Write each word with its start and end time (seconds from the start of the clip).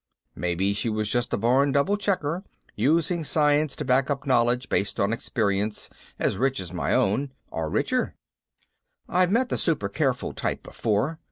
Maybe 0.35 0.73
she 0.73 0.89
was 0.89 1.11
just 1.11 1.31
a 1.31 1.37
born 1.37 1.71
double 1.73 1.95
checker, 1.95 2.43
using 2.75 3.23
science 3.23 3.75
to 3.75 3.85
back 3.85 4.09
up 4.09 4.25
knowledge 4.25 4.67
based 4.67 4.99
on 4.99 5.13
experience 5.13 5.91
as 6.17 6.39
rich 6.39 6.59
as 6.59 6.73
my 6.73 6.91
own 6.95 7.31
or 7.51 7.69
richer. 7.69 8.15
I've 9.07 9.29
met 9.29 9.49
the 9.49 9.59
super 9.59 9.89
careful 9.89 10.33
type 10.33 10.63
before. 10.63 11.19